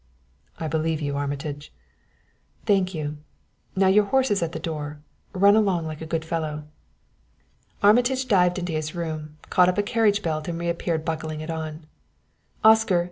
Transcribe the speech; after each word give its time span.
"I 0.59 0.67
believe 0.67 0.99
you, 0.99 1.15
Armitage." 1.15 1.71
"Thank 2.65 2.95
you. 2.95 3.19
Now 3.75 3.85
your 3.85 4.05
horse 4.05 4.31
is 4.31 4.41
at 4.41 4.51
the 4.51 4.57
door 4.57 4.99
run 5.31 5.55
along 5.55 5.85
like 5.85 6.01
a 6.01 6.07
good 6.07 6.25
fellow." 6.25 6.63
Armitage 7.83 8.27
dived 8.27 8.57
into 8.57 8.73
his 8.73 8.95
room, 8.95 9.37
caught 9.51 9.69
up 9.69 9.77
a 9.77 9.83
cartridge 9.83 10.23
belt 10.23 10.47
and 10.47 10.57
reappeared 10.59 11.05
buckling 11.05 11.41
it 11.41 11.51
on. 11.51 11.85
"Oscar!" 12.63 12.99